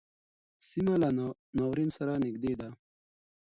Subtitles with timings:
[0.67, 1.07] سیمه له
[1.57, 2.69] ناورین سره نږدې ده.